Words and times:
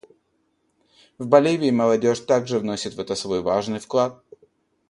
В 1.19 1.27
Боливии 1.27 1.69
молодежь 1.69 2.21
также 2.21 2.57
вносит 2.57 2.95
в 2.95 2.99
это 2.99 3.13
свой 3.13 3.43
важный 3.43 3.77
вклад. 3.77 4.23